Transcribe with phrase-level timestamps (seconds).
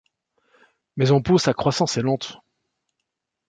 [0.97, 2.39] Mais en pot sa croissance est lente.